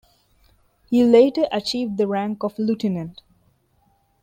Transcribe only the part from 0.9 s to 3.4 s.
later achieved the rank of lieutenant.